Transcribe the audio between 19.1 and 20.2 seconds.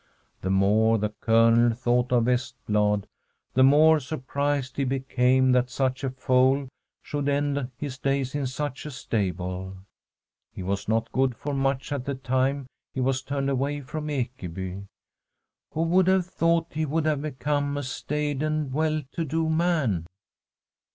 to do man